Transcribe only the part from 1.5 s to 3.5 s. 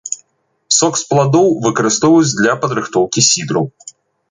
выкарыстоўваюць для падрыхтоўкі